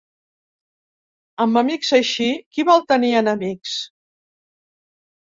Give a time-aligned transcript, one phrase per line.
[1.43, 3.75] Amb amics així, qui vol tenir enemics?